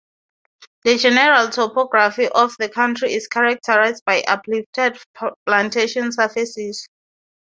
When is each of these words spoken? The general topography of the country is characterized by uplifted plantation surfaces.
The 0.83 0.97
general 0.97 1.51
topography 1.51 2.27
of 2.29 2.55
the 2.57 2.69
country 2.69 3.13
is 3.13 3.27
characterized 3.27 4.01
by 4.03 4.23
uplifted 4.27 4.97
plantation 5.45 6.11
surfaces. 6.11 6.87